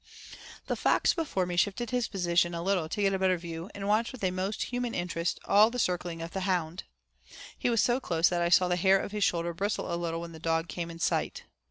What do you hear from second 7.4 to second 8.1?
He was so